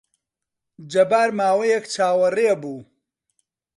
[0.91, 2.79] جەبار ماوەیەک چاوەڕێ بوو.